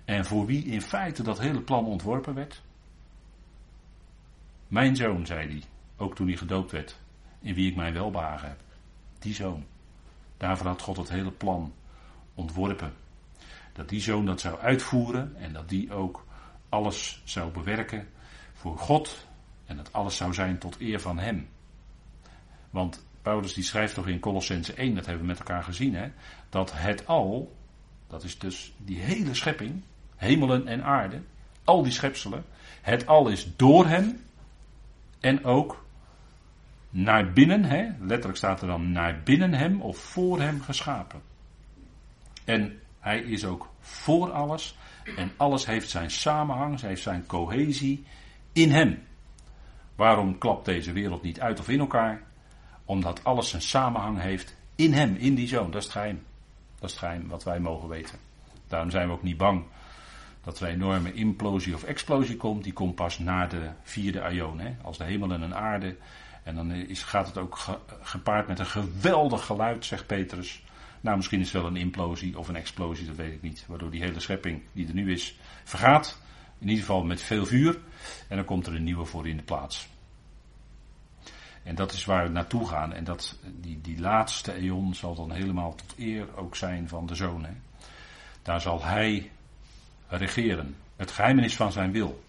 [0.04, 2.62] En voor wie in feite dat hele plan ontworpen werd.
[4.68, 5.62] Mijn zoon, zei hij,
[5.96, 7.00] ook toen hij gedoopt werd,
[7.40, 8.60] in wie ik mijn welbehagen heb.
[9.18, 9.64] Die zoon.
[10.36, 11.72] Daarvoor had God het hele plan
[12.34, 12.92] ontworpen.
[13.72, 16.24] Dat die zoon dat zou uitvoeren en dat die ook
[16.68, 18.08] alles zou bewerken
[18.52, 19.26] voor God
[19.66, 21.48] en dat alles zou zijn tot eer van Hem.
[22.70, 26.08] Want Paulus die schrijft toch in Colossense 1, dat hebben we met elkaar gezien, hè,
[26.48, 27.56] dat het al,
[28.06, 29.82] dat is dus die hele schepping,
[30.16, 31.20] hemelen en aarde,
[31.64, 32.44] al die schepselen,
[32.80, 34.20] het al is door Hem
[35.20, 35.84] en ook
[36.90, 41.20] naar binnen, hè, letterlijk staat er dan naar binnen Hem of voor Hem geschapen.
[42.44, 44.76] En Hij is ook voor alles
[45.16, 48.04] en alles heeft zijn samenhang, heeft zijn cohesie
[48.52, 49.02] in Hem.
[49.94, 52.22] Waarom klapt deze wereld niet uit of in elkaar?
[52.86, 55.70] Omdat alles zijn samenhang heeft in Hem, in die Zoon.
[55.70, 56.22] Dat is het geheim.
[56.78, 58.18] Dat is het geheim wat wij mogen weten.
[58.66, 59.64] Daarom zijn we ook niet bang
[60.46, 62.64] dat er een enorme implosie of explosie komt.
[62.64, 64.58] Die komt pas na de vierde aion.
[64.58, 64.76] Hè?
[64.82, 65.96] Als de hemel en een aarde.
[66.42, 67.58] En dan is, gaat het ook
[68.00, 70.62] gepaard met een geweldig geluid, zegt Petrus.
[71.00, 73.64] Nou, misschien is het wel een implosie of een explosie, dat weet ik niet.
[73.68, 76.18] Waardoor die hele schepping die er nu is, vergaat.
[76.58, 77.78] In ieder geval met veel vuur.
[78.28, 79.88] En dan komt er een nieuwe voor in de plaats.
[81.66, 82.92] En dat is waar we naartoe gaan.
[82.92, 87.14] En dat, die, die laatste eon zal dan helemaal tot eer ook zijn van de
[87.14, 87.44] zoon.
[87.44, 87.52] Hè.
[88.42, 89.30] Daar zal hij
[90.08, 90.76] regeren.
[90.96, 92.24] Het geheimenis van zijn wil.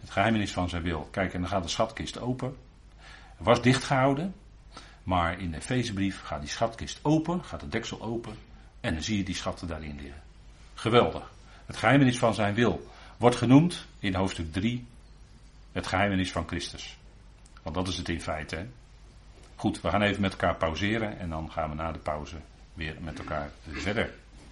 [0.00, 1.08] Het geheimenis van zijn wil.
[1.10, 2.56] Kijk, en dan gaat de schatkist open.
[3.36, 4.34] Het was dichtgehouden.
[5.02, 8.34] Maar in de Efezebrief gaat die schatkist open, gaat de deksel open.
[8.80, 10.22] En dan zie je die schatten daarin liggen.
[10.74, 11.32] Geweldig.
[11.66, 14.86] Het geheimenis van zijn wil wordt genoemd in hoofdstuk 3
[15.72, 16.96] het geheimenis van Christus.
[17.62, 18.56] Want dat is het in feite.
[18.56, 18.66] Hè?
[19.56, 22.36] Goed, we gaan even met elkaar pauzeren en dan gaan we na de pauze
[22.74, 24.14] weer met elkaar verder.